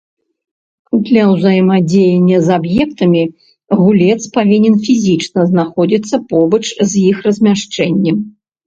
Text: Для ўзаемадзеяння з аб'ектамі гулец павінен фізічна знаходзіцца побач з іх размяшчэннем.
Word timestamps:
Для 1.09 1.23
ўзаемадзеяння 1.31 2.37
з 2.47 2.55
аб'ектамі 2.57 3.23
гулец 3.85 4.19
павінен 4.39 4.75
фізічна 4.89 5.41
знаходзіцца 5.55 6.15
побач 6.35 6.65
з 6.73 6.91
іх 7.09 7.15
размяшчэннем. 7.29 8.17